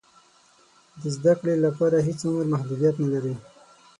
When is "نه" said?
3.03-3.07